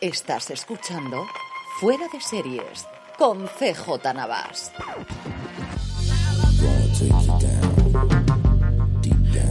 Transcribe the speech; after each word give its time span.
Estás 0.00 0.50
escuchando 0.50 1.24
Fuera 1.80 2.06
de 2.12 2.20
Series 2.20 2.86
con 3.16 3.46
CJ 3.46 4.12
Navas. 4.14 4.70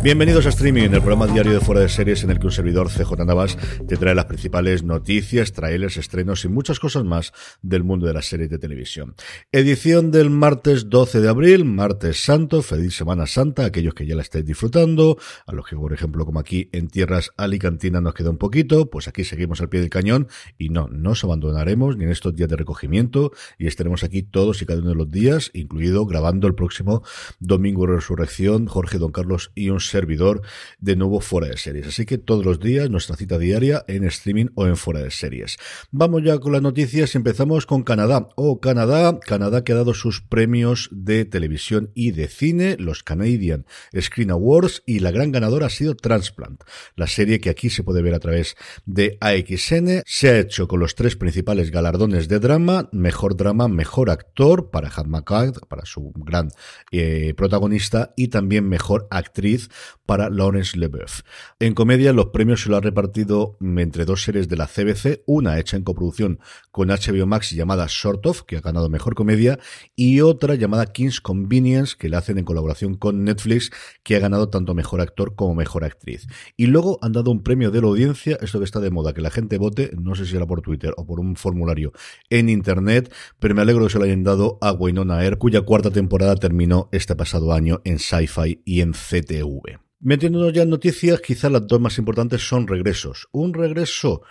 Bienvenidos 0.03 0.45
a 0.45 0.49
Streaming, 0.49 0.83
el 0.83 1.01
programa 1.01 1.25
diario 1.25 1.51
de 1.51 1.59
Fuera 1.59 1.81
de 1.81 1.89
Series 1.89 2.23
en 2.23 2.29
el 2.29 2.37
que 2.37 2.45
un 2.45 2.51
servidor 2.51 2.89
CJ 2.91 3.25
Navas 3.25 3.57
te 3.87 3.97
trae 3.97 4.13
las 4.13 4.24
principales 4.45 4.83
noticias, 4.83 5.53
trailers, 5.53 5.97
estrenos 5.97 6.45
y 6.45 6.49
muchas 6.49 6.79
cosas 6.79 7.03
más 7.03 7.33
del 7.63 7.83
mundo 7.83 8.05
de 8.05 8.13
las 8.13 8.27
series 8.27 8.47
de 8.47 8.59
televisión. 8.59 9.15
Edición 9.51 10.11
del 10.11 10.29
martes 10.29 10.87
12 10.87 11.19
de 11.19 11.29
abril, 11.29 11.65
martes 11.65 12.23
santo, 12.23 12.61
feliz 12.61 12.95
Semana 12.95 13.25
Santa, 13.25 13.63
a 13.63 13.65
aquellos 13.65 13.95
que 13.95 14.05
ya 14.05 14.13
la 14.13 14.21
estáis 14.21 14.45
disfrutando, 14.45 15.17
a 15.47 15.51
los 15.51 15.65
que 15.65 15.75
por 15.75 15.93
ejemplo 15.93 16.27
como 16.27 16.39
aquí 16.39 16.69
en 16.73 16.89
tierras 16.89 17.31
alicantinas 17.37 18.03
nos 18.03 18.13
queda 18.13 18.29
un 18.29 18.37
poquito, 18.37 18.87
pues 18.91 19.07
aquí 19.07 19.23
seguimos 19.23 19.61
al 19.61 19.69
pie 19.69 19.79
del 19.79 19.89
cañón 19.89 20.27
y 20.59 20.69
no, 20.69 20.89
no 20.89 21.11
os 21.11 21.23
abandonaremos 21.23 21.97
ni 21.97 22.03
en 22.03 22.11
estos 22.11 22.35
días 22.35 22.47
de 22.47 22.55
recogimiento 22.55 23.31
y 23.57 23.65
estaremos 23.65 24.03
aquí 24.03 24.21
todos 24.21 24.61
y 24.61 24.67
cada 24.67 24.79
uno 24.79 24.89
de 24.89 24.95
los 24.95 25.09
días, 25.09 25.49
incluido 25.55 26.05
grabando 26.05 26.45
el 26.45 26.53
próximo 26.53 27.01
domingo 27.39 27.87
de 27.87 27.95
resurrección, 27.95 28.67
Jorge, 28.67 28.99
Don 28.99 29.11
Carlos 29.11 29.51
y 29.55 29.71
un 29.71 29.79
servidor 29.79 30.43
de 30.77 30.95
nuevo 30.95 31.19
fuera 31.19 31.47
de 31.47 31.57
series. 31.57 31.87
Así 31.87 32.05
que 32.05 32.19
todos 32.19 32.45
los 32.45 32.59
días 32.59 32.91
nuestra 32.91 33.15
cita 33.15 33.39
diaria 33.39 33.83
en 33.87 34.03
streaming 34.03 34.34
o 34.55 34.67
en 34.67 34.75
fuera 34.75 35.01
de 35.01 35.11
series. 35.11 35.57
Vamos 35.91 36.23
ya 36.23 36.37
con 36.39 36.51
las 36.51 36.61
noticias 36.61 37.15
empezamos 37.15 37.65
con 37.65 37.83
Canadá. 37.83 38.29
Oh, 38.35 38.59
Canadá, 38.59 39.19
Canadá 39.19 39.63
que 39.63 39.71
ha 39.71 39.75
dado 39.75 39.93
sus 39.93 40.21
premios 40.21 40.89
de 40.91 41.25
televisión 41.25 41.91
y 41.93 42.11
de 42.11 42.27
cine, 42.27 42.75
los 42.79 43.03
Canadian 43.03 43.65
Screen 43.99 44.31
Awards 44.31 44.83
y 44.85 44.99
la 44.99 45.11
gran 45.11 45.31
ganadora 45.31 45.67
ha 45.67 45.69
sido 45.69 45.95
Transplant, 45.95 46.63
la 46.95 47.07
serie 47.07 47.39
que 47.39 47.49
aquí 47.49 47.69
se 47.69 47.83
puede 47.83 48.01
ver 48.01 48.13
a 48.13 48.19
través 48.19 48.55
de 48.85 49.17
AXN. 49.21 50.01
Se 50.05 50.29
ha 50.29 50.39
hecho 50.39 50.67
con 50.67 50.79
los 50.79 50.95
tres 50.95 51.15
principales 51.15 51.71
galardones 51.71 52.27
de 52.27 52.39
drama, 52.39 52.89
mejor 52.91 53.35
drama, 53.35 53.67
mejor 53.67 54.09
actor 54.09 54.69
para 54.69 54.89
Had 54.89 55.05
McCard, 55.05 55.59
para 55.67 55.85
su 55.85 56.11
gran 56.15 56.49
eh, 56.91 57.33
protagonista 57.35 58.13
y 58.15 58.29
también 58.29 58.67
mejor 58.67 59.07
actriz 59.09 59.69
para 60.05 60.29
Lawrence 60.29 60.77
Leboeuf. 60.77 61.21
En 61.59 61.73
comedia, 61.73 62.13
los 62.13 62.27
premios 62.27 62.61
se 62.61 62.69
lo 62.69 62.77
ha 62.77 62.81
repartido 62.81 63.57
entre 63.61 64.05
dos 64.05 64.14
series 64.23 64.47
de 64.47 64.57
la 64.57 64.67
CBC, 64.67 65.23
una 65.25 65.59
hecha 65.59 65.77
en 65.77 65.83
coproducción 65.83 66.39
con 66.71 66.89
HBO 66.89 67.25
Max 67.25 67.51
llamada 67.51 67.87
Short 67.89 68.25
Of, 68.25 68.43
que 68.43 68.57
ha 68.57 68.61
ganado 68.61 68.89
mejor 68.89 69.15
comedia, 69.15 69.59
y 69.95 70.21
otra 70.21 70.55
llamada 70.55 70.87
King's 70.87 71.21
Convenience, 71.21 71.95
que 71.97 72.09
la 72.09 72.19
hacen 72.19 72.37
en 72.37 72.45
colaboración 72.45 72.95
con 72.95 73.23
Netflix, 73.23 73.71
que 74.03 74.15
ha 74.15 74.19
ganado 74.19 74.49
tanto 74.49 74.73
mejor 74.73 75.01
actor 75.01 75.35
como 75.35 75.55
mejor 75.55 75.83
actriz. 75.83 76.27
Y 76.57 76.67
luego 76.67 76.99
han 77.01 77.13
dado 77.13 77.31
un 77.31 77.43
premio 77.43 77.71
de 77.71 77.81
la 77.81 77.87
audiencia, 77.87 78.37
esto 78.41 78.59
que 78.59 78.65
está 78.65 78.79
de 78.79 78.91
moda, 78.91 79.13
que 79.13 79.21
la 79.21 79.31
gente 79.31 79.57
vote, 79.57 79.91
no 79.97 80.15
sé 80.15 80.25
si 80.25 80.35
era 80.35 80.45
por 80.45 80.61
Twitter 80.61 80.93
o 80.97 81.05
por 81.05 81.19
un 81.19 81.35
formulario 81.35 81.93
en 82.29 82.49
internet, 82.49 83.13
pero 83.39 83.55
me 83.55 83.61
alegro 83.61 83.85
que 83.85 83.91
se 83.91 83.99
lo 83.99 84.05
hayan 84.05 84.23
dado 84.23 84.57
a 84.61 84.71
Wynonna 84.71 85.23
Air, 85.23 85.37
cuya 85.37 85.61
cuarta 85.61 85.91
temporada 85.91 86.35
terminó 86.35 86.89
este 86.91 87.15
pasado 87.15 87.53
año 87.53 87.81
en 87.83 87.99
Sci-Fi 87.99 88.61
y 88.65 88.81
en 88.81 88.93
CTV. 88.93 89.84
Metiéndonos 90.05 90.53
ya 90.53 90.61
en 90.61 90.69
noticias, 90.69 91.19
quizás 91.19 91.51
las 91.51 91.65
dos 91.65 91.81
más 91.81 91.97
importantes 91.97 92.47
son 92.47 92.67
regresos. 92.67 93.27
Un 93.31 93.55
regreso 93.55 94.21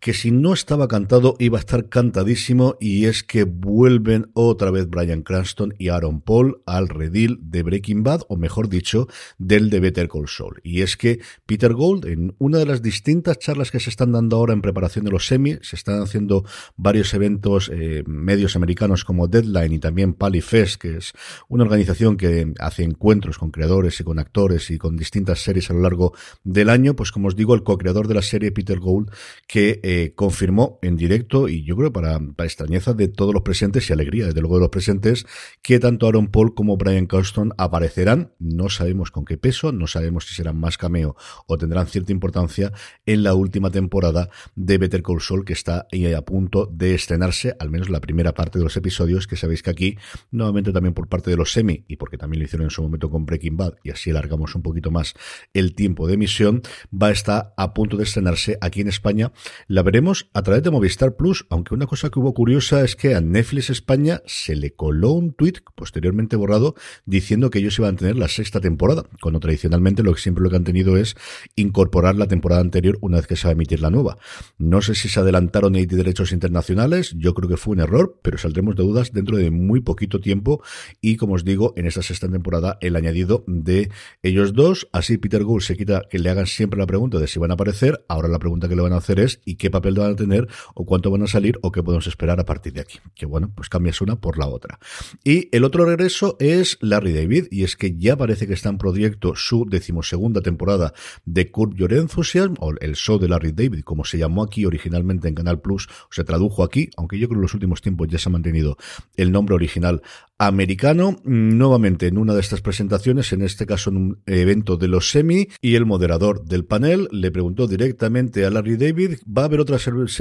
que 0.00 0.14
si 0.14 0.30
no 0.30 0.54
estaba 0.54 0.88
cantado 0.88 1.36
iba 1.38 1.58
a 1.58 1.60
estar 1.60 1.88
cantadísimo 1.88 2.76
y 2.80 3.04
es 3.04 3.22
que 3.22 3.44
vuelven 3.44 4.30
otra 4.32 4.70
vez 4.70 4.88
Brian 4.88 5.22
Cranston 5.22 5.74
y 5.78 5.88
Aaron 5.88 6.22
Paul 6.22 6.62
al 6.64 6.88
redil 6.88 7.38
de 7.42 7.62
Breaking 7.62 8.02
Bad 8.02 8.22
o 8.28 8.36
mejor 8.36 8.70
dicho 8.70 9.08
del 9.38 9.68
de 9.68 9.80
Better 9.80 10.08
Call 10.08 10.28
Saul. 10.28 10.60
Y 10.64 10.80
es 10.80 10.96
que 10.96 11.20
Peter 11.44 11.74
Gold 11.74 12.06
en 12.06 12.34
una 12.38 12.58
de 12.58 12.66
las 12.66 12.80
distintas 12.80 13.38
charlas 13.38 13.70
que 13.70 13.78
se 13.78 13.90
están 13.90 14.12
dando 14.12 14.36
ahora 14.36 14.54
en 14.54 14.62
preparación 14.62 15.04
de 15.04 15.10
los 15.10 15.26
semi 15.26 15.58
se 15.60 15.76
están 15.76 16.00
haciendo 16.00 16.44
varios 16.76 17.12
eventos 17.12 17.70
eh, 17.72 18.02
medios 18.06 18.56
americanos 18.56 19.04
como 19.04 19.28
Deadline 19.28 19.74
y 19.74 19.78
también 19.78 20.14
Palifest 20.14 20.80
que 20.80 20.96
es 20.96 21.12
una 21.48 21.64
organización 21.64 22.16
que 22.16 22.54
hace 22.58 22.84
encuentros 22.84 23.36
con 23.36 23.50
creadores 23.50 24.00
y 24.00 24.04
con 24.04 24.18
actores 24.18 24.70
y 24.70 24.78
con 24.78 24.96
distintas 24.96 25.40
series 25.40 25.70
a 25.70 25.74
lo 25.74 25.80
largo 25.80 26.14
del 26.42 26.70
año 26.70 26.96
pues 26.96 27.12
como 27.12 27.28
os 27.28 27.36
digo 27.36 27.54
el 27.54 27.62
co-creador 27.62 28.08
de 28.08 28.14
la 28.14 28.22
serie 28.22 28.50
Peter 28.50 28.78
Gold 28.78 29.10
que 29.46 29.80
eh, 29.92 30.12
confirmó 30.14 30.78
en 30.82 30.96
directo, 30.96 31.48
y 31.48 31.64
yo 31.64 31.76
creo 31.76 31.92
para, 31.92 32.20
para, 32.20 32.46
extrañeza 32.46 32.94
de 32.94 33.08
todos 33.08 33.34
los 33.34 33.42
presentes 33.42 33.90
y 33.90 33.92
alegría 33.92 34.26
desde 34.26 34.40
luego 34.40 34.54
de 34.54 34.60
los 34.60 34.68
presentes, 34.68 35.26
que 35.62 35.80
tanto 35.80 36.06
Aaron 36.06 36.28
Paul 36.28 36.54
como 36.54 36.76
Brian 36.76 37.06
Coston 37.06 37.52
aparecerán, 37.58 38.32
no 38.38 38.68
sabemos 38.68 39.10
con 39.10 39.24
qué 39.24 39.36
peso, 39.36 39.72
no 39.72 39.88
sabemos 39.88 40.28
si 40.28 40.36
serán 40.36 40.60
más 40.60 40.78
cameo 40.78 41.16
o 41.48 41.58
tendrán 41.58 41.88
cierta 41.88 42.12
importancia 42.12 42.72
en 43.04 43.24
la 43.24 43.34
última 43.34 43.72
temporada 43.72 44.30
de 44.54 44.78
Better 44.78 45.02
Call 45.02 45.20
Saul 45.20 45.44
que 45.44 45.54
está 45.54 45.88
a 45.90 46.22
punto 46.22 46.66
de 46.66 46.94
estrenarse, 46.94 47.56
al 47.58 47.70
menos 47.70 47.90
la 47.90 48.00
primera 48.00 48.32
parte 48.32 48.60
de 48.60 48.64
los 48.64 48.76
episodios, 48.76 49.26
que 49.26 49.34
sabéis 49.34 49.64
que 49.64 49.70
aquí, 49.70 49.98
nuevamente 50.30 50.72
también 50.72 50.94
por 50.94 51.08
parte 51.08 51.30
de 51.30 51.36
los 51.36 51.50
semi, 51.50 51.84
y 51.88 51.96
porque 51.96 52.16
también 52.16 52.38
lo 52.38 52.44
hicieron 52.44 52.66
en 52.66 52.70
su 52.70 52.80
momento 52.80 53.10
con 53.10 53.26
Breaking 53.26 53.56
Bad, 53.56 53.74
y 53.82 53.90
así 53.90 54.10
alargamos 54.10 54.54
un 54.54 54.62
poquito 54.62 54.92
más 54.92 55.14
el 55.52 55.74
tiempo 55.74 56.06
de 56.06 56.14
emisión, 56.14 56.62
va 56.94 57.08
a 57.08 57.10
estar 57.10 57.54
a 57.56 57.74
punto 57.74 57.96
de 57.96 58.04
estrenarse 58.04 58.56
aquí 58.60 58.82
en 58.82 58.88
España. 58.88 59.32
La 59.66 59.79
veremos 59.82 60.28
a 60.34 60.42
través 60.42 60.62
de 60.62 60.70
Movistar 60.70 61.16
Plus, 61.16 61.46
aunque 61.50 61.74
una 61.74 61.86
cosa 61.86 62.10
que 62.10 62.18
hubo 62.18 62.34
curiosa 62.34 62.84
es 62.84 62.96
que 62.96 63.14
a 63.14 63.20
Netflix 63.20 63.70
España 63.70 64.22
se 64.26 64.56
le 64.56 64.72
coló 64.72 65.12
un 65.12 65.32
tuit 65.32 65.58
posteriormente 65.74 66.36
borrado 66.36 66.74
diciendo 67.06 67.50
que 67.50 67.60
ellos 67.60 67.78
iban 67.78 67.94
a 67.94 67.98
tener 67.98 68.16
la 68.16 68.28
sexta 68.28 68.60
temporada, 68.60 69.04
cuando 69.20 69.40
tradicionalmente 69.40 70.02
lo 70.02 70.14
que 70.14 70.20
siempre 70.20 70.42
lo 70.42 70.50
que 70.50 70.56
han 70.56 70.64
tenido 70.64 70.96
es 70.96 71.16
incorporar 71.56 72.16
la 72.16 72.26
temporada 72.26 72.60
anterior 72.60 72.98
una 73.00 73.18
vez 73.18 73.26
que 73.26 73.36
se 73.36 73.44
va 73.44 73.50
a 73.50 73.52
emitir 73.52 73.80
la 73.80 73.90
nueva. 73.90 74.18
No 74.58 74.82
sé 74.82 74.94
si 74.94 75.08
se 75.08 75.20
adelantaron 75.20 75.76
y 75.76 75.86
derechos 75.86 76.32
internacionales, 76.32 77.14
yo 77.16 77.34
creo 77.34 77.48
que 77.48 77.56
fue 77.56 77.72
un 77.72 77.80
error, 77.80 78.18
pero 78.22 78.38
saldremos 78.38 78.76
de 78.76 78.82
dudas 78.82 79.12
dentro 79.12 79.36
de 79.36 79.50
muy 79.50 79.80
poquito 79.80 80.20
tiempo 80.20 80.62
y 81.00 81.16
como 81.16 81.34
os 81.34 81.44
digo, 81.44 81.72
en 81.76 81.86
esta 81.86 82.02
sexta 82.02 82.28
temporada 82.28 82.78
el 82.80 82.96
añadido 82.96 83.44
de 83.46 83.90
ellos 84.22 84.52
dos, 84.52 84.88
así 84.92 85.18
Peter 85.18 85.44
Gould 85.44 85.62
se 85.62 85.76
quita 85.76 86.02
que 86.10 86.18
le 86.18 86.30
hagan 86.30 86.46
siempre 86.46 86.78
la 86.78 86.86
pregunta 86.86 87.18
de 87.18 87.26
si 87.26 87.38
van 87.38 87.50
a 87.50 87.54
aparecer, 87.54 88.04
ahora 88.08 88.28
la 88.28 88.38
pregunta 88.38 88.68
que 88.68 88.76
le 88.76 88.82
van 88.82 88.92
a 88.92 88.96
hacer 88.96 89.20
es 89.20 89.40
¿y 89.44 89.56
qué 89.56 89.69
papel 89.70 89.94
van 89.94 90.12
a 90.12 90.16
tener 90.16 90.48
o 90.74 90.84
cuánto 90.84 91.10
van 91.10 91.22
a 91.22 91.26
salir 91.26 91.58
o 91.62 91.72
qué 91.72 91.82
podemos 91.82 92.06
esperar 92.06 92.40
a 92.40 92.44
partir 92.44 92.72
de 92.72 92.80
aquí. 92.80 92.98
Que 93.14 93.26
bueno, 93.26 93.52
pues 93.54 93.68
cambias 93.68 94.00
una 94.00 94.16
por 94.20 94.38
la 94.38 94.46
otra. 94.46 94.78
Y 95.24 95.48
el 95.54 95.64
otro 95.64 95.84
regreso 95.84 96.36
es 96.38 96.78
Larry 96.80 97.12
David 97.12 97.46
y 97.50 97.64
es 97.64 97.76
que 97.76 97.96
ya 97.96 98.16
parece 98.16 98.46
que 98.46 98.54
está 98.54 98.68
en 98.68 98.78
proyecto 98.78 99.34
su 99.36 99.66
decimosegunda 99.68 100.40
temporada 100.40 100.92
de 101.24 101.50
Curb 101.50 101.74
Your 101.76 101.92
Enthusiasm 101.92 102.54
o 102.58 102.72
el 102.80 102.94
show 102.94 103.18
de 103.18 103.28
Larry 103.28 103.52
David, 103.52 103.82
como 103.84 104.04
se 104.04 104.18
llamó 104.18 104.42
aquí 104.42 104.64
originalmente 104.64 105.28
en 105.28 105.34
Canal 105.34 105.60
Plus, 105.60 105.86
o 105.86 106.12
se 106.12 106.24
tradujo 106.24 106.62
aquí, 106.62 106.90
aunque 106.96 107.18
yo 107.18 107.28
creo 107.28 107.36
que 107.36 107.40
en 107.40 107.42
los 107.42 107.54
últimos 107.54 107.80
tiempos 107.80 108.08
ya 108.08 108.18
se 108.18 108.28
ha 108.28 108.32
mantenido 108.32 108.76
el 109.16 109.32
nombre 109.32 109.54
original 109.54 110.02
americano, 110.40 111.18
nuevamente 111.24 112.06
en 112.06 112.16
una 112.16 112.32
de 112.32 112.40
estas 112.40 112.62
presentaciones, 112.62 113.32
en 113.32 113.42
este 113.42 113.66
caso 113.66 113.90
en 113.90 113.96
un 113.98 114.22
evento 114.24 114.78
de 114.78 114.88
los 114.88 115.10
semi, 115.10 115.48
y 115.60 115.74
el 115.74 115.84
moderador 115.84 116.44
del 116.44 116.64
panel 116.64 117.08
le 117.12 117.30
preguntó 117.30 117.66
directamente 117.66 118.46
a 118.46 118.50
Larry 118.50 118.76
David, 118.78 119.18
¿va 119.26 119.42
a 119.42 119.44
haber 119.44 119.60
otra, 119.60 119.76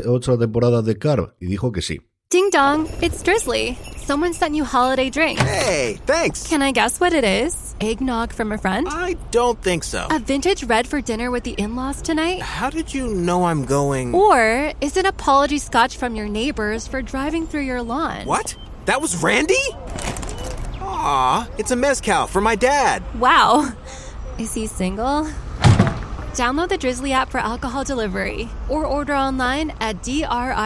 otra 0.07 0.38
temporada 0.38 0.81
de 0.81 0.98
Carb? 0.98 1.36
Y 1.39 1.45
dijo 1.45 1.71
que 1.71 1.81
sí. 1.81 2.01
Ding 2.31 2.51
dong, 2.51 2.88
it's 3.01 3.24
Drizzly. 3.24 3.75
Someone 4.06 4.33
sent 4.33 4.54
you 4.54 4.63
holiday 4.63 5.10
drinks. 5.10 5.42
Hey, 5.42 5.98
thanks. 6.06 6.48
Can 6.48 6.62
I 6.62 6.72
guess 6.72 7.00
what 7.00 7.13
it 7.13 7.24
is? 7.24 7.75
Eggnog 7.80 8.33
from 8.33 8.51
a 8.51 8.57
friend? 8.57 8.88
I 8.88 9.15
don't 9.31 9.60
think 9.63 9.83
so. 9.83 10.06
A 10.12 10.19
vintage 10.19 10.63
red 10.65 10.86
for 10.86 11.01
dinner 11.01 11.31
with 11.31 11.44
the 11.44 11.56
in 11.57 11.75
laws 11.75 12.04
tonight? 12.04 12.42
How 12.42 12.69
did 12.69 12.94
you 12.94 13.15
know 13.15 13.45
I'm 13.45 13.65
going? 13.65 14.13
Or 14.13 14.74
is 14.80 14.95
it 14.98 15.07
apology 15.07 15.57
scotch 15.57 15.98
from 15.98 16.15
your 16.15 16.27
neighbors 16.27 16.88
for 16.88 17.01
driving 17.01 17.48
through 17.48 17.63
your 17.63 17.81
lawn? 17.81 18.27
What? 18.27 18.56
That 18.86 19.01
was 19.01 19.22
Randy? 19.22 19.56
Aw, 21.01 21.48
it's 21.57 21.72
a 21.72 21.78
mezcal 21.78 22.28
for 22.28 22.42
my 22.42 22.56
dad. 22.56 23.01
Wow. 23.19 23.72
Is 24.38 24.54
he 24.54 24.68
single? 24.68 25.30
Download 26.34 26.68
the 26.68 26.78
Drizzly 26.78 27.13
app 27.13 27.30
for 27.30 27.40
alcohol 27.40 27.86
delivery 27.86 28.50
or 28.68 28.86
order 28.86 29.16
online 29.16 29.72
at 29.80 30.04
drizly.com. 30.04 30.60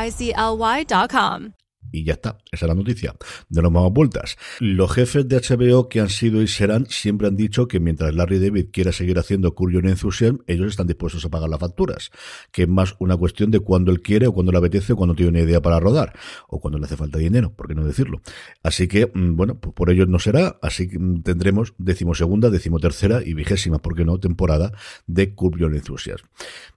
y 1.93 2.03
ya 2.03 2.13
está. 2.13 2.39
Esa 2.51 2.65
es 2.65 2.67
la 2.67 2.73
noticia. 2.73 3.15
De 3.49 3.61
no 3.61 3.69
más 3.69 3.89
vueltas. 3.91 4.35
Los 4.59 4.91
jefes 4.91 5.27
de 5.29 5.37
HBO 5.37 5.87
que 5.87 6.01
han 6.01 6.09
sido 6.09 6.41
y 6.41 6.47
serán 6.47 6.87
siempre 6.89 7.27
han 7.27 7.35
dicho 7.35 7.67
que 7.67 7.79
mientras 7.79 8.13
Larry 8.15 8.39
David 8.39 8.67
quiera 8.73 8.91
seguir 8.91 9.19
haciendo 9.19 9.53
Curious 9.53 9.85
Enthusiasm, 9.85 10.37
ellos 10.47 10.67
están 10.67 10.87
dispuestos 10.87 11.23
a 11.23 11.29
pagar 11.29 11.49
las 11.49 11.59
facturas. 11.59 12.09
Que 12.51 12.63
es 12.63 12.67
más 12.67 12.95
una 12.97 13.15
cuestión 13.15 13.51
de 13.51 13.59
cuando 13.59 13.91
él 13.91 14.01
quiere 14.01 14.25
o 14.25 14.33
cuando 14.33 14.51
le 14.51 14.57
apetece 14.57 14.93
o 14.93 14.95
cuando 14.95 15.13
tiene 15.13 15.29
una 15.29 15.41
idea 15.41 15.61
para 15.61 15.79
rodar. 15.79 16.13
O 16.47 16.59
cuando 16.59 16.79
le 16.79 16.85
hace 16.85 16.97
falta 16.97 17.19
dinero, 17.19 17.53
por 17.53 17.67
qué 17.67 17.75
no 17.75 17.85
decirlo. 17.85 18.21
Así 18.63 18.87
que, 18.87 19.11
mm, 19.13 19.35
bueno, 19.35 19.59
pues 19.59 19.75
por 19.75 19.91
ellos 19.91 20.07
no 20.07 20.17
será. 20.17 20.57
Así 20.63 20.89
que 20.89 20.97
mm, 20.97 21.21
tendremos 21.21 21.75
decimosegunda, 21.77 22.49
decimotercera 22.49 23.21
y 23.23 23.35
vigésima, 23.35 23.77
por 23.77 23.95
qué 23.95 24.03
no, 24.03 24.19
temporada 24.19 24.71
de 25.05 25.35
Curious 25.35 25.71
Enthusiasm. 25.71 26.25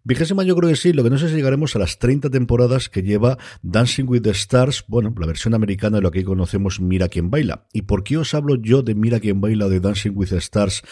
Vigésima 0.05 0.45
yo 0.45 0.55
creo 0.57 0.69
que 0.69 0.77
sí. 0.77 0.93
Lo 0.93 1.03
que 1.03 1.11
no 1.11 1.17
sé 1.17 1.31
si 1.31 1.37
llegaremos 1.37 1.75
a 1.75 1.79
las 1.79 1.99
30 1.99 2.29
temporadas 2.29 2.91
que 2.91 3.03
lleva 3.03 3.39
Dancing 3.63 4.05
with 4.07 4.23
the 4.23 4.31
Stars. 4.31 4.85
Bueno, 4.87 5.06
la 5.19 5.27
versión 5.27 5.55
americana 5.55 5.99
de 5.99 6.03
lo 6.03 6.11
que 6.11 6.25
conocemos 6.25 6.81
Mira 6.81 7.09
quién 7.09 7.31
baila. 7.31 7.67
¿Y 7.73 7.83
por 7.83 8.05
qué 8.05 8.17
os 8.17 8.35
hablo 8.35 8.57
yo 8.57 8.83
de 8.83 8.95
Mira 8.95 9.21
quién 9.21 9.41
baila 9.41 9.69
de 9.69 9.81
Dancing 9.81 10.13
with 10.15 10.29
the 10.29 10.39
Stars? 10.39 10.83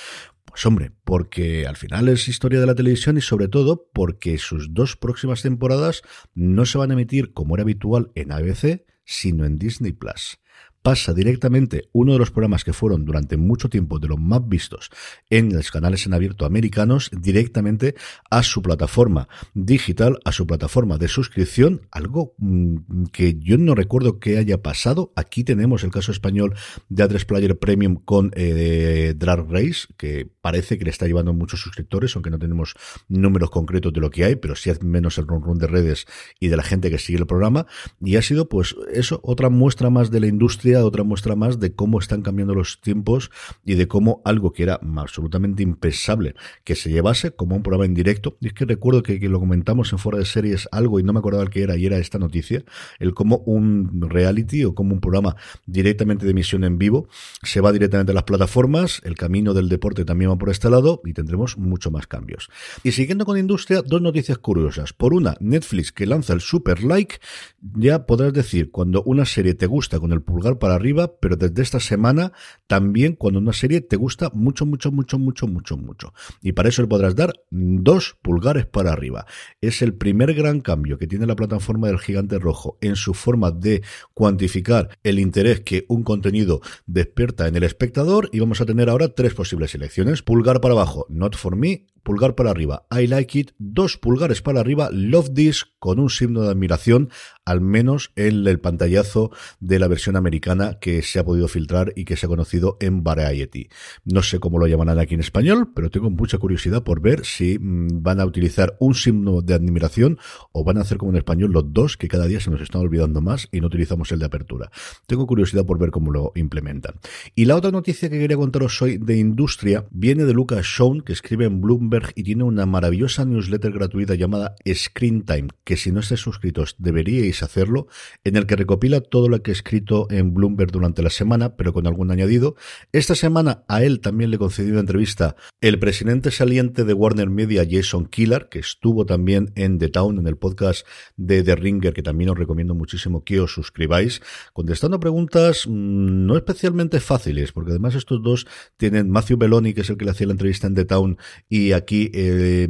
Pues 0.45 0.65
hombre, 0.67 0.93
porque 1.05 1.67
al 1.67 1.77
final 1.77 2.09
es 2.09 2.29
historia 2.29 2.61
de 2.61 2.67
la 2.67 2.75
televisión 2.75 3.17
y 3.17 3.21
sobre 3.21 3.49
todo 3.49 3.91
porque 3.93 4.39
sus 4.39 4.73
dos 4.73 4.97
próximas 4.97 5.43
temporadas 5.43 6.03
no 6.35 6.67
se 6.67 6.79
van 6.79 6.91
a 6.91 6.95
emitir 6.95 7.33
como 7.33 7.57
era 7.57 7.63
habitual 7.63 8.13
en 8.15 8.33
ABC, 8.33 8.85
sino 9.05 9.45
en 9.45 9.59
Disney 9.59 9.93
Plus 9.93 10.39
pasa 10.85 11.15
directamente 11.15 11.89
uno 11.93 12.13
de 12.13 12.19
los 12.19 12.31
programas 12.31 12.63
que 12.63 12.75
fueron 12.75 13.07
durante 13.07 13.39
mucho 13.39 13.71
tiempo 13.71 13.99
de 13.99 14.07
los 14.07 14.21
más 14.21 14.47
vistos 14.47 14.91
en 15.31 15.51
los 15.51 15.71
canales 15.71 16.05
en 16.05 16.13
abierto 16.13 16.45
americanos 16.45 17.11
directamente 17.11 17.95
a 18.29 18.43
su 18.43 18.61
plataforma 18.61 19.27
digital, 19.55 20.19
a 20.27 20.33
su 20.33 20.47
plataforma 20.47 20.99
de 20.99 21.09
suscripción, 21.09 21.89
algo 21.91 22.35
mm, 22.37 23.05
que 23.13 23.39
yo 23.39 23.57
no 23.57 23.75
recuerdo 23.75 24.19
que 24.19 24.37
haya 24.37 24.61
pasado. 24.61 25.11
Aquí 25.17 25.43
tenemos 25.43 25.85
el 25.85 25.91
caso 25.91 26.13
español 26.13 26.55
de 26.91 27.09
A3 27.09 27.25
Player 27.25 27.59
Premium 27.59 27.97
con 27.97 28.31
eh, 28.35 29.15
Drag 29.17 29.51
Race, 29.51 29.87
que 29.97 30.29
parece 30.43 30.77
que 30.77 30.85
le 30.85 30.91
está 30.91 31.07
llevando 31.07 31.33
muchos 31.33 31.61
suscriptores, 31.61 32.15
aunque 32.15 32.29
no 32.29 32.39
tenemos 32.39 32.75
números 33.09 33.49
concretos 33.49 33.91
de 33.95 34.01
lo 34.01 34.11
que 34.11 34.27
hay, 34.27 34.37
pero 34.37 34.55
sí 34.55 34.71
menos 34.83 35.17
el 35.17 35.27
run 35.27 35.43
run 35.43 35.57
de 35.57 35.67
redes 35.67 36.05
y 36.39 36.49
de 36.49 36.59
la 36.59 36.63
gente 36.63 36.91
que 36.91 36.99
sigue 36.99 37.21
el 37.21 37.27
programa. 37.27 37.67
Y 38.03 38.17
ha 38.17 38.23
sido, 38.23 38.51
pues, 38.51 38.77
eso, 38.93 39.21
otra 39.23 39.49
muestra 39.49 39.89
más 39.89 40.11
de 40.11 40.21
la 40.21 40.27
industria 40.27 40.74
otra 40.83 41.05
muestra 41.05 41.37
más 41.37 41.61
de 41.61 41.75
cómo 41.75 41.99
están 41.99 42.23
cambiando 42.23 42.55
los 42.55 42.81
tiempos 42.81 43.31
y 43.65 43.75
de 43.75 43.87
cómo 43.87 44.23
algo 44.25 44.53
que 44.53 44.63
era 44.63 44.81
absolutamente 44.97 45.63
impensable 45.63 46.35
que 46.65 46.75
se 46.75 46.91
llevase 46.91 47.33
como 47.33 47.57
un 47.57 47.63
programa 47.63 47.85
en 47.85 47.95
directo. 47.95 48.37
Y 48.41 48.49
es 48.49 48.55
que 48.55 48.65
recuerdo 48.65 49.03
que, 49.03 49.19
lo 49.29 49.41
comentamos 49.41 49.93
en 49.93 49.99
fuera 49.99 50.19
de 50.19 50.25
series 50.25 50.69
algo 50.73 51.01
y 51.01 51.03
no 51.03 51.13
me 51.13 51.19
acordaba 51.19 51.43
el 51.43 51.51
que 51.51 51.63
era 51.63 51.77
y 51.77 51.87
era 51.87 51.99
esta 51.99 52.19
noticia, 52.19 52.65
el 52.99 53.15
cómo 53.15 53.39
un 53.47 54.07
reality 54.09 54.65
o 54.65 54.75
como 54.75 54.95
un 54.95 55.01
programa 55.01 55.37
directamente 55.67 56.25
de 56.25 56.33
emisión 56.33 56.65
en 56.65 56.79
vivo 56.79 57.09
se 57.43 57.61
va 57.61 57.73
directamente 57.73 58.13
a 58.13 58.15
las 58.15 58.25
plataformas, 58.25 59.01
el 59.05 59.15
camino 59.15 59.55
del 59.55 59.69
deporte 59.69 60.05
también 60.05 60.31
va 60.31 60.39
por 60.39 60.51
este 60.51 60.71
lado 60.71 61.01
y 61.05 61.13
tendremos 61.13 61.59
mucho 61.59 61.91
más 61.91 62.07
cambios. 62.07 62.49
Y 62.83 62.93
siguiendo 62.93 63.25
con 63.25 63.39
industria, 63.39 63.83
dos 63.83 64.01
noticias 64.01 64.39
curiosas. 64.39 64.93
Por 64.93 65.15
una, 65.15 65.37
Netflix 65.41 65.93
que 65.93 66.07
lanza 66.07 66.33
el 66.33 66.41
Super 66.41 66.83
Like, 66.83 67.17
ya 67.61 68.07
podrás 68.07 68.33
decir 68.33 68.71
cuando 68.71 69.03
una 69.05 69.25
serie 69.25 69.55
te 69.55 69.67
gusta 69.67 69.99
con 69.99 70.13
el 70.13 70.23
pulgar 70.23 70.59
para 70.65 70.77
arriba, 70.77 71.19
pero 71.21 71.37
desde 71.37 71.61
esta 71.61 71.79
semana 71.79 72.33
también 72.67 73.17
cuando 73.17 73.39
una 73.39 73.53
serie 73.53 73.83
te 73.83 73.97
gusta 73.97 74.31
mucho, 74.33 74.65
mucho, 74.65 74.91
mucho, 74.91 75.19
mucho, 75.19 75.47
mucho, 75.47 75.77
mucho. 75.77 76.15
Y 76.41 76.53
para 76.53 76.71
eso 76.71 76.81
le 76.81 76.89
podrás 76.89 77.15
dar 77.15 77.35
dos 77.51 78.17
pulgares 78.23 78.65
para 78.65 78.91
arriba. 78.91 79.27
Es 79.61 79.83
el 79.83 79.93
primer 79.93 80.33
gran 80.33 80.63
cambio 80.63 80.97
que 80.97 81.07
tiene 81.07 81.27
la 81.27 81.37
plataforma 81.37 81.89
del 81.89 81.99
gigante 81.99 82.39
rojo 82.39 82.79
en 82.81 82.97
su 82.97 83.13
forma 83.13 83.51
de 83.51 83.83
cuantificar 84.15 84.99
el 85.03 85.19
interés 85.19 85.61
que 85.61 85.85
un 85.89 86.03
contenido 86.03 86.63
despierta 86.87 87.47
en 87.47 87.57
el 87.57 87.65
espectador 87.65 88.31
y 88.33 88.41
vamos 88.41 88.63
a 88.63 88.65
tener 88.65 88.89
ahora 88.89 89.09
tres 89.09 89.35
posibles 89.35 89.73
selecciones. 89.73 90.23
Pulgar 90.23 90.63
para 90.63 90.73
abajo, 90.73 91.05
not 91.11 91.37
for 91.37 91.57
me, 91.57 91.85
pulgar 92.05 92.37
para 92.37 92.51
arriba, 92.51 92.87
I 92.91 93.09
like 93.09 93.39
it, 93.39 93.51
dos 93.59 93.97
pulgares 93.97 94.43
para 94.43 94.61
arriba, 94.61 94.91
love 94.93 95.35
this, 95.35 95.67
con 95.81 95.99
un 95.99 96.11
signo 96.11 96.43
de 96.43 96.51
admiración, 96.51 97.11
al 97.45 97.61
menos 97.61 98.13
en 98.15 98.47
el 98.47 98.61
pantallazo 98.61 99.31
de 99.61 99.79
la 99.79 99.89
versión 99.89 100.17
americana 100.17 100.79
que 100.81 101.03
se 101.03 101.19
ha 101.19 101.25
podido 101.25 101.49
filtrar 101.49 101.93
y 101.97 102.05
que 102.05 102.17
se 102.17 102.27
ha 102.27 102.29
conocido 102.29 102.77
en 102.81 103.03
Variety. 103.03 103.69
No 104.05 104.23
sé 104.23 104.39
cómo 104.39 104.59
lo 104.59 104.67
llamarán 104.67 104.99
aquí 104.99 105.15
en 105.15 105.21
español, 105.21 105.73
pero 105.75 105.91
tengo 105.91 106.11
mucha 106.11 106.39
curiosidad 106.39 106.85
por 106.85 107.01
ver 107.01 107.25
si 107.25 107.59
mm, 107.59 108.03
van 108.03 108.21
a 108.21 108.27
utilizar 108.27 108.77
un 108.79 108.95
signo 108.95 109.43
de 109.43 109.55
admiración 109.55 110.19
o 110.53 110.63
van 110.63 110.79
a 110.79 110.83
hacer 110.83 110.99
como 110.99 111.13
en 111.13 111.19
español 111.19 111.53
los 111.53 111.73
dos, 111.73 111.97
que 111.97 112.09
cada 112.09 112.27
día 112.27 112.41
se 112.41 112.51
nos 112.51 112.61
están 112.61 112.83
olvidando 112.83 113.21
más 113.21 113.49
y 113.51 113.61
no 113.61 113.67
utilizamos 113.67 114.13
el 114.13 114.19
de 114.19 114.27
apertura. 114.27 114.71
Tengo 115.07 115.27
curiosidad 115.27 115.65
por 115.65 115.79
ver 115.79 115.91
cómo 115.91 116.13
lo 116.13 116.33
implementan. 116.35 116.95
Y 117.35 117.47
la 117.47 117.57
otra 117.57 117.71
noticia 117.71 118.11
que 118.11 118.19
quería 118.19 118.37
contaros 118.37 118.81
hoy 118.83 118.99
de 118.99 119.17
industria 119.17 119.87
viene 119.91 120.25
de 120.25 120.35
Lucas 120.35 120.67
Schoen, 120.67 121.01
que 121.01 121.13
escribe 121.13 121.47
en 121.47 121.61
Bloomberg 121.61 121.94
y 122.15 122.23
tiene 122.23 122.45
una 122.45 122.67
maravillosa 122.67 123.25
newsletter 123.25 123.73
gratuita 123.73 124.15
llamada 124.15 124.57
Screen 124.73 125.23
Time, 125.23 125.49
que 125.65 125.77
si 125.77 125.93
no 125.93 126.01
estáis 126.01 126.21
suscritos 126.21 126.77
deberíais 126.79 127.43
hacerlo, 127.43 127.87
en 128.25 128.37
el 128.37 128.47
que 128.47 128.57
recopila 128.57 129.01
todo 129.01 129.29
lo 129.29 129.43
que 129.43 129.51
he 129.51 129.55
escrito 129.55 130.07
en 130.11 130.35
Bloomberg 130.35 130.73
durante 130.73 131.03
la 131.03 131.11
semana, 131.11 131.57
pero 131.57 131.73
con 131.73 131.87
algún 131.87 132.11
añadido. 132.11 132.57
Esta 132.93 133.15
semana 133.15 133.65
a 133.69 133.83
él 133.83 134.01
también 134.01 134.31
le 134.31 134.39
concedió 134.39 134.73
una 134.73 134.81
entrevista 134.81 135.37
el 135.61 135.79
presidente 135.79 136.31
saliente 136.31 136.85
de 136.85 136.93
Warner 136.93 137.31
Media, 137.31 137.65
Jason 137.69 138.07
Killer, 138.07 138.49
que 138.51 138.59
estuvo 138.59 139.07
también 139.07 139.53
en 139.55 139.79
The 139.79 139.89
Town, 139.89 140.19
en 140.19 140.27
el 140.27 140.37
podcast 140.37 140.87
de 141.17 141.43
The 141.43 141.57
Ringer, 141.57 141.95
que 141.95 142.03
también 142.03 142.31
os 142.31 142.39
recomiendo 142.39 142.75
muchísimo 142.75 143.25
que 143.25 143.41
os 143.41 143.53
suscribáis, 143.53 144.21
contestando 144.53 145.01
preguntas 145.01 145.67
mm, 145.67 146.27
no 146.27 146.37
especialmente 146.37 147.01
fáciles, 147.01 147.53
porque 147.53 147.71
además 147.71 147.95
estos 147.95 148.23
dos 148.23 148.47
tienen 148.77 149.11
Matthew 149.11 149.39
Belloni, 149.39 149.75
que 149.75 149.83
es 149.83 149.91
el 149.91 149.97
que 149.97 150.05
le 150.05 150.11
hacía 150.11 150.27
la 150.27 150.33
entrevista 150.33 150.67
en 150.67 150.75
The 150.75 150.85
Town, 150.85 151.19
y 151.49 151.73
aquí 151.85 152.11
eh, 152.13 152.69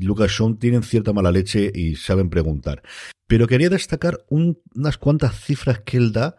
Lucas 0.00 0.30
Shawn 0.30 0.58
tienen 0.58 0.82
cierta 0.82 1.12
mala 1.12 1.30
leche 1.30 1.70
y 1.74 1.96
saben 1.96 2.30
preguntar. 2.30 2.82
Pero 3.26 3.46
quería 3.46 3.70
destacar 3.70 4.24
unas 4.28 4.98
cuantas 4.98 5.38
cifras 5.40 5.80
que 5.80 5.96
él 5.96 6.12
da 6.12 6.36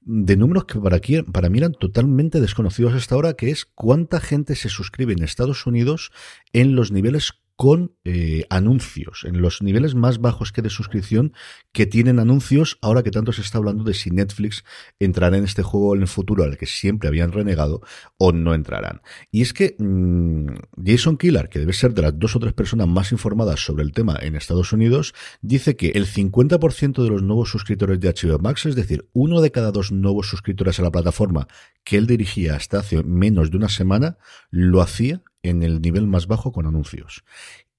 de 0.00 0.36
números 0.36 0.64
que 0.64 0.78
para, 0.78 0.96
aquí, 0.96 1.22
para 1.22 1.50
mí 1.50 1.58
eran 1.58 1.72
totalmente 1.72 2.40
desconocidos 2.40 2.94
hasta 2.94 3.14
ahora, 3.14 3.34
que 3.34 3.50
es 3.50 3.66
cuánta 3.66 4.20
gente 4.20 4.54
se 4.54 4.68
suscribe 4.68 5.12
en 5.12 5.22
Estados 5.22 5.66
Unidos 5.66 6.12
en 6.52 6.74
los 6.74 6.92
niveles 6.92 7.32
con 7.58 7.96
eh, 8.04 8.44
anuncios, 8.50 9.24
en 9.24 9.42
los 9.42 9.62
niveles 9.62 9.96
más 9.96 10.20
bajos 10.20 10.52
que 10.52 10.62
de 10.62 10.70
suscripción 10.70 11.32
que 11.72 11.86
tienen 11.86 12.20
anuncios, 12.20 12.78
ahora 12.82 13.02
que 13.02 13.10
tanto 13.10 13.32
se 13.32 13.40
está 13.40 13.58
hablando 13.58 13.82
de 13.82 13.94
si 13.94 14.10
Netflix 14.10 14.62
entrará 15.00 15.38
en 15.38 15.42
este 15.42 15.64
juego 15.64 15.96
en 15.96 16.02
el 16.02 16.06
futuro 16.06 16.44
al 16.44 16.56
que 16.56 16.66
siempre 16.66 17.08
habían 17.08 17.32
renegado 17.32 17.82
o 18.16 18.30
no 18.30 18.54
entrarán. 18.54 19.02
Y 19.32 19.42
es 19.42 19.52
que 19.52 19.74
mm, 19.76 20.50
Jason 20.86 21.16
Killer, 21.16 21.48
que 21.48 21.58
debe 21.58 21.72
ser 21.72 21.94
de 21.94 22.02
las 22.02 22.16
dos 22.16 22.36
o 22.36 22.38
tres 22.38 22.52
personas 22.52 22.86
más 22.86 23.10
informadas 23.10 23.58
sobre 23.58 23.82
el 23.82 23.90
tema 23.90 24.16
en 24.22 24.36
Estados 24.36 24.72
Unidos, 24.72 25.12
dice 25.42 25.74
que 25.74 25.88
el 25.96 26.06
50% 26.06 27.02
de 27.02 27.10
los 27.10 27.24
nuevos 27.24 27.50
suscriptores 27.50 27.98
de 27.98 28.14
HBO 28.14 28.38
Max, 28.38 28.66
es 28.66 28.76
decir, 28.76 29.08
uno 29.12 29.40
de 29.40 29.50
cada 29.50 29.72
dos 29.72 29.90
nuevos 29.90 30.28
suscriptores 30.28 30.78
a 30.78 30.84
la 30.84 30.92
plataforma 30.92 31.48
que 31.82 31.96
él 31.96 32.06
dirigía 32.06 32.54
hasta 32.54 32.78
hace 32.78 33.02
menos 33.02 33.50
de 33.50 33.56
una 33.56 33.68
semana, 33.68 34.16
lo 34.52 34.80
hacía 34.80 35.24
en 35.48 35.62
el 35.62 35.80
nivel 35.80 36.06
más 36.06 36.26
bajo 36.26 36.52
con 36.52 36.66
anuncios. 36.66 37.24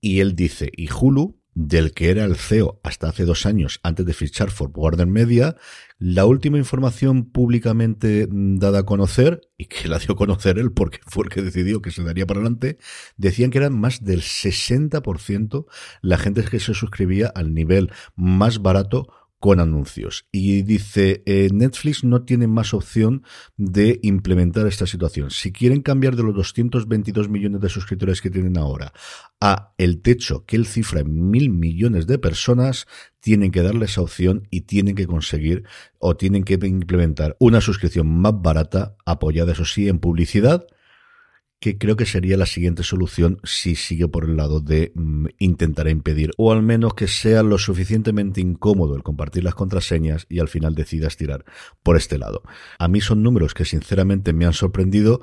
Y 0.02 0.20
él 0.20 0.36
dice, 0.36 0.72
y 0.76 0.90
Hulu, 0.92 1.40
del 1.56 1.94
que 1.94 2.10
era 2.10 2.24
el 2.24 2.38
CEO 2.38 2.80
hasta 2.84 3.10
hace 3.10 3.26
dos 3.26 3.46
años 3.46 3.82
antes 3.84 4.06
de 4.06 4.14
fichar 4.14 4.50
for 4.50 4.72
Warner 4.74 5.08
Media, 5.08 5.58
la 5.98 6.26
última 6.26 6.58
información 6.58 7.26
públicamente 7.26 8.28
dada 8.30 8.80
a 8.80 8.84
conocer, 8.84 9.42
y 9.58 9.66
que 9.66 9.90
la 9.90 10.00
dio 10.00 10.14
a 10.14 10.16
conocer 10.16 10.58
él 10.58 10.72
porque 10.72 11.00
fue 11.06 11.26
el 11.26 11.30
que 11.30 11.42
decidió 11.42 11.82
que 11.82 11.92
se 11.92 12.04
daría 12.04 12.26
para 12.26 12.40
adelante, 12.40 12.78
decían 13.18 13.52
que 13.52 13.58
eran 13.58 13.78
más 13.78 14.06
del 14.06 14.22
60% 14.22 15.66
la 16.02 16.18
gente 16.18 16.44
que 16.44 16.60
se 16.60 16.74
suscribía 16.74 17.28
al 17.28 17.54
nivel 17.54 17.92
más 18.16 18.62
barato 18.62 19.10
con 19.40 19.60
anuncios. 19.60 20.26
Y 20.32 20.64
dice, 20.64 21.24
eh, 21.26 21.50
Netflix 21.52 22.04
no 22.04 22.24
tiene 22.24 22.48
más 22.48 22.74
opción 22.74 23.24
de 23.58 24.00
implementar 24.04 24.68
esta 24.68 24.86
situación. 24.86 25.32
Si 25.32 25.52
quieren 25.52 25.82
cambiar 25.82 26.16
de 26.16 26.24
los 26.24 26.36
222 26.36 27.30
millones 27.30 27.62
de 27.62 27.70
suscriptores 27.70 28.22
que 28.22 28.30
tienen 28.30 28.58
ahora 28.58 28.94
a 29.40 29.74
el 29.78 30.02
techo 30.02 30.46
que 30.46 30.58
él 30.58 30.66
cifra 30.66 31.00
en 31.00 31.30
mil 31.30 31.50
millones 31.50 32.06
de 32.06 32.20
personas, 32.20 32.86
tienen 33.22 33.52
que 33.52 33.64
darle 33.64 33.86
esa 33.86 34.02
opción 34.02 34.48
y 34.50 34.62
tienen 34.62 34.96
que 34.96 35.08
conseguir 35.08 35.64
o 35.98 36.18
tienen 36.18 36.44
que 36.44 36.60
implementar 36.62 37.36
una 37.40 37.62
suscripción 37.62 38.08
más 38.08 38.34
barata, 38.36 38.96
apoyada 39.06 39.54
eso 39.54 39.66
sí 39.66 39.88
en 39.88 40.00
publicidad, 40.00 40.66
que 41.60 41.78
creo 41.78 41.96
que 41.96 42.06
sería 42.06 42.38
la 42.38 42.46
siguiente 42.46 42.84
solución 42.84 43.40
si 43.44 43.76
sigue 43.76 44.08
por 44.08 44.24
el 44.24 44.38
lado 44.38 44.62
de 44.62 44.92
mm, 44.96 45.28
intentar 45.40 45.88
impedir, 45.90 46.32
o 46.38 46.52
al 46.52 46.64
menos 46.64 46.94
que 46.94 47.08
sea 47.08 47.44
lo 47.44 47.58
suficientemente 47.58 48.40
incómodo 48.40 48.96
el 48.96 49.04
compartir 49.04 49.44
las 49.44 49.56
contraseñas 49.56 50.26
y 50.30 50.40
al 50.40 50.48
final 50.48 50.74
decidas 50.74 51.18
tirar 51.18 51.44
por 51.84 51.98
este 51.98 52.18
lado. 52.18 52.44
A 52.78 52.88
mí 52.88 53.02
son 53.02 53.24
números 53.24 53.54
que 53.54 53.66
sinceramente 53.66 54.32
me 54.34 54.46
han 54.46 54.54
sorprendido. 54.54 55.22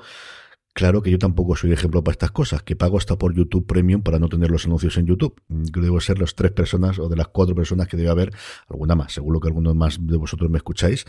Claro 0.73 1.01
que 1.01 1.09
yo 1.09 1.17
tampoco 1.17 1.55
soy 1.55 1.71
ejemplo 1.71 2.03
para 2.03 2.13
estas 2.13 2.29
cosas, 2.29 2.61
que 2.61 2.75
pago 2.75 2.99
hasta 2.99 3.17
por 3.17 3.33
YouTube 3.33 3.65
Premium 3.65 4.03
para 4.03 4.19
no 4.19 4.29
tener 4.29 4.51
los 4.51 4.65
anuncios 4.67 4.95
en 4.97 5.07
YouTube. 5.07 5.41
Creo 5.71 5.83
debo 5.83 5.99
ser 5.99 6.19
las 6.19 6.35
tres 6.35 6.51
personas 6.51 6.99
o 6.99 7.09
de 7.09 7.15
las 7.15 7.29
cuatro 7.29 7.55
personas 7.55 7.87
que 7.87 7.97
debe 7.97 8.09
haber, 8.09 8.31
alguna 8.69 8.93
más, 8.93 9.11
seguro 9.11 9.39
que 9.39 9.47
algunos 9.47 9.73
más 9.73 9.97
de 9.99 10.17
vosotros 10.17 10.51
me 10.51 10.57
escucháis, 10.57 11.05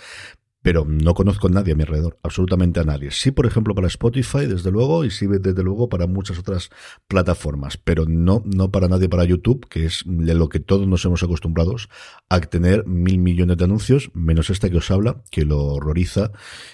pero 0.62 0.84
no 0.84 1.14
conozco 1.14 1.46
a 1.46 1.50
nadie 1.50 1.72
a 1.72 1.76
mi 1.76 1.82
alrededor, 1.82 2.18
absolutamente 2.22 2.80
a 2.80 2.84
nadie. 2.84 3.10
Sí, 3.10 3.30
por 3.30 3.46
ejemplo, 3.46 3.74
para 3.74 3.86
Spotify, 3.86 4.46
desde 4.46 4.70
luego, 4.70 5.04
y 5.04 5.10
sí, 5.10 5.26
desde 5.26 5.62
luego, 5.62 5.88
para 5.88 6.06
muchas 6.06 6.38
otras 6.38 6.70
plataformas, 7.06 7.76
pero 7.76 8.04
no, 8.06 8.42
no 8.44 8.70
para 8.70 8.88
nadie 8.88 9.08
para 9.08 9.24
YouTube, 9.24 9.66
que 9.68 9.86
es 9.86 10.02
de 10.06 10.34
lo 10.34 10.48
que 10.48 10.60
todos 10.60 10.86
nos 10.86 11.04
hemos 11.04 11.22
acostumbrados 11.22 11.88
a 12.28 12.40
tener 12.40 12.86
mil 12.86 13.18
millones 13.18 13.56
de 13.56 13.64
anuncios, 13.64 14.10
menos 14.14 14.50
este 14.50 14.70
que 14.70 14.78
os 14.78 14.90
habla, 14.90 15.22
que 15.30 15.44
lo 15.44 15.62
horroriza 15.64 16.32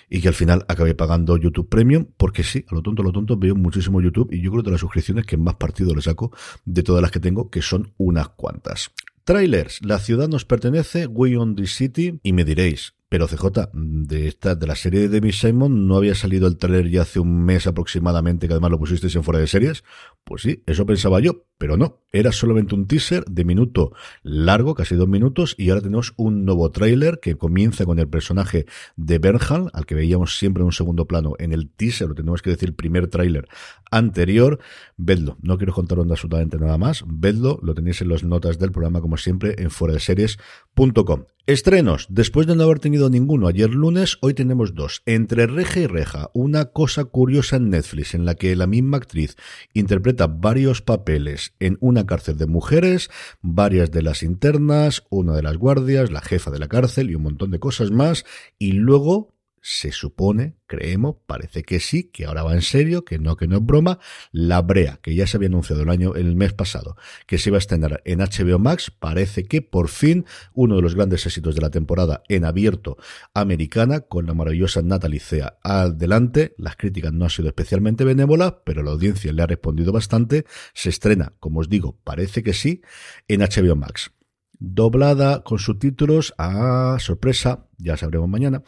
y 0.08 0.20
que 0.20 0.28
al 0.28 0.34
final 0.34 0.64
acabé 0.68 0.94
pagando 0.94 1.36
YouTube 1.36 1.68
Premium, 1.68 2.06
porque 2.16 2.42
sí, 2.42 2.64
a 2.68 2.74
lo 2.74 2.82
tonto, 2.82 3.02
a 3.02 3.04
lo 3.04 3.12
tonto, 3.12 3.36
veo 3.36 3.54
muchísimo 3.54 4.00
YouTube 4.00 4.32
y 4.32 4.40
yo 4.40 4.50
creo 4.50 4.62
de 4.62 4.70
las 4.70 4.80
suscripciones 4.80 5.26
que 5.26 5.36
más 5.36 5.56
partido 5.56 5.94
le 5.94 6.02
saco 6.02 6.32
de 6.64 6.82
todas 6.82 7.02
las 7.02 7.10
que 7.10 7.20
tengo, 7.20 7.50
que 7.50 7.62
son 7.62 7.92
unas 7.96 8.28
cuantas. 8.30 8.90
Trailers, 9.24 9.80
la 9.82 9.98
ciudad 10.00 10.28
nos 10.28 10.44
pertenece, 10.44 11.06
We 11.06 11.36
on 11.38 11.56
the 11.56 11.66
City, 11.66 12.20
y 12.22 12.34
me 12.34 12.44
diréis, 12.44 12.94
pero 13.14 13.28
CJ, 13.28 13.70
de 13.72 14.26
esta, 14.26 14.56
de 14.56 14.66
la 14.66 14.74
serie 14.74 15.02
de 15.02 15.08
David 15.08 15.30
Simon, 15.30 15.86
¿no 15.86 15.96
había 15.96 16.16
salido 16.16 16.48
el 16.48 16.56
trailer 16.56 16.90
ya 16.90 17.02
hace 17.02 17.20
un 17.20 17.44
mes 17.44 17.68
aproximadamente, 17.68 18.48
que 18.48 18.54
además 18.54 18.72
lo 18.72 18.78
pusisteis 18.80 19.14
en 19.14 19.22
fuera 19.22 19.38
de 19.38 19.46
series? 19.46 19.84
Pues 20.24 20.42
sí, 20.42 20.64
eso 20.66 20.84
pensaba 20.84 21.20
yo, 21.20 21.44
pero 21.56 21.76
no. 21.76 22.00
Era 22.10 22.32
solamente 22.32 22.74
un 22.74 22.88
teaser 22.88 23.24
de 23.26 23.44
minuto 23.44 23.92
largo, 24.24 24.74
casi 24.74 24.96
dos 24.96 25.06
minutos, 25.06 25.54
y 25.56 25.70
ahora 25.70 25.82
tenemos 25.82 26.12
un 26.16 26.44
nuevo 26.44 26.68
tráiler 26.72 27.20
que 27.20 27.36
comienza 27.36 27.84
con 27.84 28.00
el 28.00 28.08
personaje 28.08 28.66
de 28.96 29.20
Bernhal, 29.20 29.70
al 29.74 29.86
que 29.86 29.94
veíamos 29.94 30.36
siempre 30.36 30.62
en 30.62 30.66
un 30.66 30.72
segundo 30.72 31.06
plano 31.06 31.34
en 31.38 31.52
el 31.52 31.70
teaser, 31.70 32.08
lo 32.08 32.14
tenemos 32.16 32.42
que 32.42 32.50
decir, 32.50 32.74
primer 32.74 33.06
tráiler 33.06 33.46
anterior. 33.92 34.58
Vedlo, 34.96 35.36
no 35.40 35.56
quiero 35.56 35.72
contar 35.72 35.98
absolutamente 36.00 36.58
nada 36.58 36.78
más. 36.78 37.04
Vedlo, 37.06 37.60
lo 37.62 37.74
tenéis 37.74 38.02
en 38.02 38.08
las 38.08 38.24
notas 38.24 38.58
del 38.58 38.72
programa, 38.72 39.00
como 39.00 39.16
siempre, 39.16 39.54
en 39.58 39.70
fuera 39.70 39.94
de 39.94 40.00
series.com. 40.00 41.24
Estrenos. 41.46 42.06
Después 42.08 42.46
de 42.46 42.56
no 42.56 42.64
haber 42.64 42.78
tenido 42.78 43.03
ninguno 43.10 43.48
ayer 43.48 43.70
lunes, 43.70 44.18
hoy 44.20 44.34
tenemos 44.34 44.74
dos. 44.74 45.02
Entre 45.06 45.46
reja 45.46 45.80
y 45.80 45.86
reja, 45.86 46.30
una 46.34 46.66
cosa 46.66 47.04
curiosa 47.04 47.56
en 47.56 47.70
Netflix, 47.70 48.14
en 48.14 48.24
la 48.24 48.34
que 48.34 48.56
la 48.56 48.66
misma 48.66 48.96
actriz 48.96 49.36
interpreta 49.72 50.26
varios 50.26 50.82
papeles 50.82 51.54
en 51.60 51.76
una 51.80 52.06
cárcel 52.06 52.38
de 52.38 52.46
mujeres, 52.46 53.10
varias 53.42 53.90
de 53.90 54.02
las 54.02 54.22
internas, 54.22 55.04
una 55.10 55.34
de 55.34 55.42
las 55.42 55.56
guardias, 55.56 56.10
la 56.10 56.20
jefa 56.20 56.50
de 56.50 56.58
la 56.58 56.68
cárcel 56.68 57.10
y 57.10 57.14
un 57.14 57.22
montón 57.22 57.50
de 57.50 57.58
cosas 57.58 57.90
más, 57.90 58.24
y 58.58 58.72
luego 58.72 59.33
se 59.66 59.92
supone, 59.92 60.58
creemos, 60.66 61.16
parece 61.26 61.62
que 61.62 61.80
sí, 61.80 62.10
que 62.12 62.26
ahora 62.26 62.42
va 62.42 62.52
en 62.52 62.60
serio, 62.60 63.06
que 63.06 63.18
no, 63.18 63.34
que 63.34 63.46
no 63.46 63.56
es 63.56 63.64
broma, 63.64 63.98
La 64.30 64.60
Brea, 64.60 64.98
que 65.02 65.14
ya 65.14 65.26
se 65.26 65.38
había 65.38 65.48
anunciado 65.48 65.80
el 65.80 65.88
año, 65.88 66.14
el 66.16 66.36
mes 66.36 66.52
pasado, 66.52 66.98
que 67.26 67.38
se 67.38 67.48
iba 67.48 67.56
a 67.56 67.60
estrenar 67.60 68.02
en 68.04 68.18
HBO 68.18 68.58
Max, 68.58 68.90
parece 68.90 69.44
que 69.44 69.62
por 69.62 69.88
fin 69.88 70.26
uno 70.52 70.76
de 70.76 70.82
los 70.82 70.94
grandes 70.94 71.24
éxitos 71.24 71.54
de 71.54 71.62
la 71.62 71.70
temporada 71.70 72.22
en 72.28 72.44
abierto 72.44 72.98
americana, 73.32 74.00
con 74.00 74.26
la 74.26 74.34
maravillosa 74.34 74.82
Natalie 74.82 75.18
Cea 75.18 75.56
adelante, 75.62 76.54
las 76.58 76.76
críticas 76.76 77.14
no 77.14 77.24
han 77.24 77.30
sido 77.30 77.48
especialmente 77.48 78.04
benévolas, 78.04 78.56
pero 78.66 78.82
la 78.82 78.90
audiencia 78.90 79.32
le 79.32 79.42
ha 79.42 79.46
respondido 79.46 79.92
bastante, 79.92 80.44
se 80.74 80.90
estrena, 80.90 81.32
como 81.40 81.60
os 81.60 81.70
digo, 81.70 81.98
parece 82.04 82.42
que 82.42 82.52
sí, 82.52 82.82
en 83.28 83.40
HBO 83.40 83.76
Max. 83.76 84.12
Doblada 84.58 85.42
con 85.42 85.58
subtítulos 85.58 86.34
a 86.36 86.98
sorpresa, 87.00 87.66
ya 87.78 87.96
sabremos 87.96 88.28
mañana, 88.28 88.62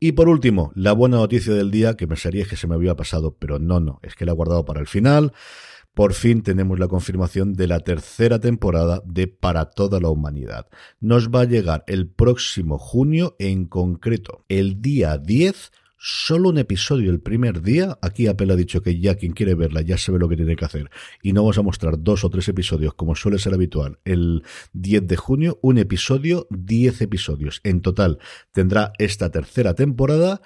y 0.00 0.12
por 0.12 0.30
último, 0.30 0.72
la 0.74 0.92
buena 0.92 1.18
noticia 1.18 1.52
del 1.52 1.70
día, 1.70 1.94
que 1.94 2.08
pensaría 2.08 2.46
que 2.46 2.56
se 2.56 2.66
me 2.66 2.74
había 2.74 2.96
pasado, 2.96 3.36
pero 3.38 3.58
no, 3.58 3.80
no, 3.80 4.00
es 4.02 4.14
que 4.14 4.24
la 4.24 4.32
he 4.32 4.34
guardado 4.34 4.64
para 4.64 4.80
el 4.80 4.86
final. 4.86 5.32
Por 5.92 6.14
fin 6.14 6.42
tenemos 6.42 6.78
la 6.78 6.88
confirmación 6.88 7.52
de 7.52 7.66
la 7.66 7.80
tercera 7.80 8.38
temporada 8.38 9.02
de 9.04 9.26
Para 9.26 9.66
toda 9.66 10.00
la 10.00 10.08
humanidad. 10.08 10.68
Nos 11.00 11.28
va 11.28 11.42
a 11.42 11.44
llegar 11.44 11.84
el 11.86 12.08
próximo 12.08 12.78
junio, 12.78 13.36
en 13.38 13.66
concreto, 13.66 14.44
el 14.48 14.80
día 14.80 15.18
10 15.18 15.70
solo 16.02 16.48
un 16.48 16.56
episodio 16.56 17.10
el 17.10 17.20
primer 17.20 17.60
día. 17.60 17.98
Aquí 18.00 18.26
Apple 18.26 18.52
ha 18.52 18.56
dicho 18.56 18.80
que 18.80 18.98
ya 18.98 19.16
quien 19.16 19.32
quiere 19.32 19.54
verla 19.54 19.82
ya 19.82 19.98
sabe 19.98 20.18
lo 20.18 20.28
que 20.30 20.36
tiene 20.36 20.56
que 20.56 20.64
hacer. 20.64 20.90
Y 21.22 21.34
no 21.34 21.42
vamos 21.42 21.58
a 21.58 21.62
mostrar 21.62 22.02
dos 22.02 22.24
o 22.24 22.30
tres 22.30 22.48
episodios 22.48 22.94
como 22.94 23.14
suele 23.14 23.38
ser 23.38 23.52
habitual 23.52 23.98
el 24.04 24.42
10 24.72 25.06
de 25.06 25.16
junio. 25.16 25.58
Un 25.60 25.76
episodio, 25.76 26.46
10 26.50 27.02
episodios. 27.02 27.60
En 27.64 27.82
total 27.82 28.18
tendrá 28.50 28.92
esta 28.98 29.30
tercera 29.30 29.74
temporada 29.74 30.40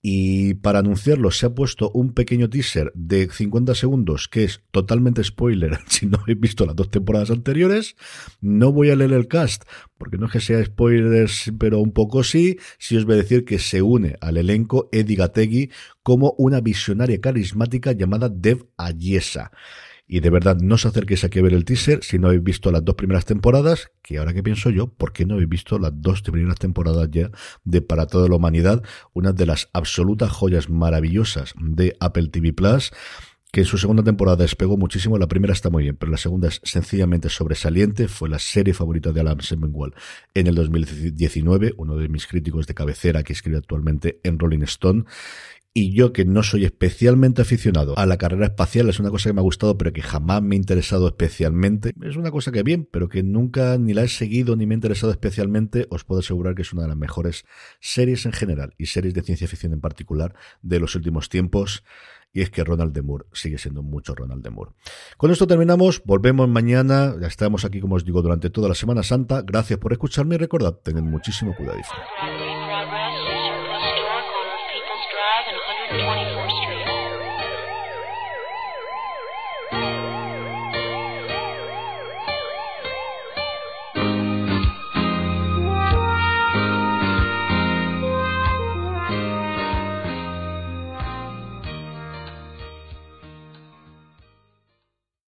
y 0.00 0.54
para 0.54 0.78
anunciarlo 0.78 1.30
se 1.32 1.46
ha 1.46 1.50
puesto 1.50 1.90
un 1.90 2.12
pequeño 2.14 2.48
teaser 2.48 2.92
de 2.94 3.28
50 3.28 3.74
segundos 3.74 4.28
que 4.28 4.44
es 4.44 4.62
totalmente 4.70 5.24
spoiler 5.24 5.78
si 5.88 6.06
no 6.06 6.18
habéis 6.18 6.38
visto 6.38 6.66
las 6.66 6.76
dos 6.76 6.90
temporadas 6.90 7.30
anteriores. 7.30 7.96
No 8.40 8.72
voy 8.72 8.90
a 8.90 8.96
leer 8.96 9.12
el 9.12 9.26
cast 9.26 9.64
porque 9.96 10.16
no 10.16 10.26
es 10.26 10.32
que 10.32 10.40
sea 10.40 10.64
spoilers, 10.64 11.52
pero 11.58 11.80
un 11.80 11.92
poco 11.92 12.22
sí. 12.22 12.58
Si 12.78 12.96
os 12.96 13.04
voy 13.04 13.14
a 13.14 13.18
decir 13.18 13.44
que 13.44 13.58
se 13.58 13.82
une 13.82 14.16
al 14.20 14.36
elenco 14.36 14.88
Eddie 14.92 15.16
Gategui 15.16 15.70
como 16.02 16.34
una 16.38 16.60
visionaria 16.60 17.20
carismática 17.20 17.92
llamada 17.92 18.28
Dev 18.28 18.66
Ayesa. 18.76 19.50
Y 20.10 20.20
de 20.20 20.30
verdad, 20.30 20.56
no 20.56 20.76
os 20.76 20.86
acerquéis 20.86 21.22
aquí 21.22 21.38
a 21.38 21.42
ver 21.42 21.52
el 21.52 21.66
teaser 21.66 22.02
si 22.02 22.18
no 22.18 22.28
habéis 22.28 22.42
visto 22.42 22.72
las 22.72 22.82
dos 22.82 22.94
primeras 22.94 23.26
temporadas, 23.26 23.90
que 24.00 24.16
ahora 24.16 24.32
que 24.32 24.42
pienso 24.42 24.70
yo, 24.70 24.86
¿por 24.86 25.12
qué 25.12 25.26
no 25.26 25.34
habéis 25.34 25.50
visto 25.50 25.78
las 25.78 25.92
dos 25.94 26.22
primeras 26.22 26.58
temporadas 26.58 27.10
ya 27.10 27.30
de 27.64 27.82
Para 27.82 28.06
toda 28.06 28.26
la 28.26 28.36
humanidad? 28.36 28.82
Una 29.12 29.32
de 29.32 29.44
las 29.44 29.68
absolutas 29.74 30.32
joyas 30.32 30.70
maravillosas 30.70 31.52
de 31.60 31.94
Apple 32.00 32.28
TV 32.28 32.54
Plus 32.54 32.90
que 33.50 33.60
en 33.60 33.66
su 33.66 33.78
segunda 33.78 34.02
temporada 34.02 34.36
despegó 34.36 34.76
muchísimo. 34.76 35.18
La 35.18 35.26
primera 35.26 35.54
está 35.54 35.70
muy 35.70 35.84
bien, 35.84 35.96
pero 35.96 36.12
la 36.12 36.18
segunda 36.18 36.48
es 36.48 36.60
sencillamente 36.64 37.28
sobresaliente. 37.28 38.08
Fue 38.08 38.28
la 38.28 38.38
serie 38.38 38.74
favorita 38.74 39.12
de 39.12 39.20
Alan 39.20 39.40
Semmelweis 39.40 39.94
en 40.34 40.46
el 40.46 40.54
2019, 40.54 41.74
uno 41.78 41.96
de 41.96 42.08
mis 42.08 42.26
críticos 42.26 42.66
de 42.66 42.74
cabecera 42.74 43.22
que 43.22 43.32
escribe 43.32 43.58
actualmente 43.58 44.20
en 44.22 44.38
Rolling 44.38 44.62
Stone. 44.62 45.04
Y 45.74 45.92
yo, 45.92 46.12
que 46.12 46.24
no 46.24 46.42
soy 46.42 46.64
especialmente 46.64 47.40
aficionado 47.40 47.96
a 47.96 48.04
la 48.04 48.16
carrera 48.16 48.46
espacial, 48.46 48.88
es 48.88 48.98
una 48.98 49.10
cosa 49.10 49.28
que 49.28 49.34
me 49.34 49.40
ha 49.40 49.44
gustado, 49.44 49.78
pero 49.78 49.92
que 49.92 50.02
jamás 50.02 50.42
me 50.42 50.56
ha 50.56 50.58
interesado 50.58 51.06
especialmente. 51.06 51.92
Es 52.02 52.16
una 52.16 52.32
cosa 52.32 52.50
que 52.50 52.64
bien, 52.64 52.88
pero 52.90 53.08
que 53.08 53.22
nunca 53.22 53.78
ni 53.78 53.94
la 53.94 54.02
he 54.02 54.08
seguido 54.08 54.56
ni 54.56 54.66
me 54.66 54.74
ha 54.74 54.76
interesado 54.76 55.12
especialmente. 55.12 55.86
Os 55.90 56.04
puedo 56.04 56.20
asegurar 56.20 56.54
que 56.54 56.62
es 56.62 56.72
una 56.72 56.82
de 56.82 56.88
las 56.88 56.96
mejores 56.96 57.44
series 57.80 58.26
en 58.26 58.32
general 58.32 58.74
y 58.76 58.86
series 58.86 59.14
de 59.14 59.22
ciencia 59.22 59.46
ficción 59.46 59.72
en 59.72 59.80
particular 59.80 60.34
de 60.62 60.80
los 60.80 60.96
últimos 60.96 61.28
tiempos 61.28 61.84
y 62.32 62.42
es 62.42 62.50
que 62.50 62.64
Ronald 62.64 62.92
de 62.92 63.02
Moore 63.02 63.26
sigue 63.32 63.58
siendo 63.58 63.82
mucho 63.82 64.14
Ronald 64.14 64.42
de 64.42 64.50
Moore. 64.50 64.72
Con 65.16 65.30
esto 65.30 65.46
terminamos, 65.46 66.02
volvemos 66.04 66.48
mañana, 66.48 67.14
ya 67.20 67.26
estamos 67.26 67.64
aquí 67.64 67.80
como 67.80 67.96
os 67.96 68.04
digo 68.04 68.22
durante 68.22 68.50
toda 68.50 68.68
la 68.68 68.74
Semana 68.74 69.02
Santa, 69.02 69.42
gracias 69.42 69.78
por 69.78 69.92
escucharme 69.92 70.36
y 70.36 70.38
recordad, 70.38 70.74
tened 70.74 71.02
muchísimo 71.02 71.54
cuidadito. 71.56 71.88